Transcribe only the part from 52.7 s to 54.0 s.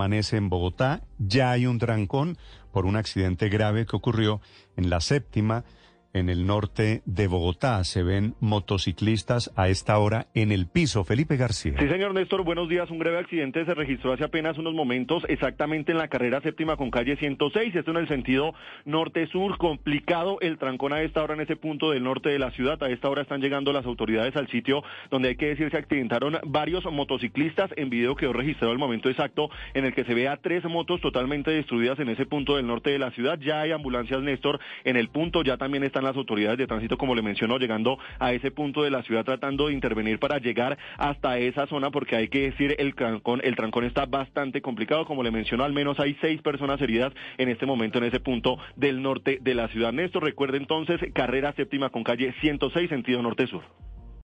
sentido norte-sur.